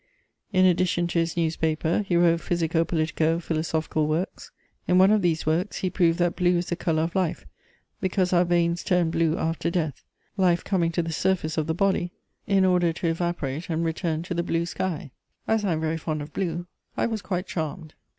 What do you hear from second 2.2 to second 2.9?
physico